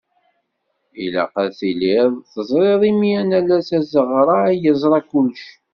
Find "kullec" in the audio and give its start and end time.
5.09-5.43